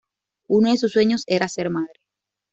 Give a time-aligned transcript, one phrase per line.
[0.47, 2.01] Uno de sus sueños era ser madre.